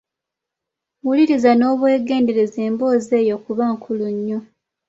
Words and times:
Wuliriza 1.05 1.51
n'obwegendereza 1.55 2.59
emboozi 2.67 3.11
eyo 3.21 3.35
kuba 3.45 3.63
nkulu 3.73 4.05
nnyo. 4.15 4.39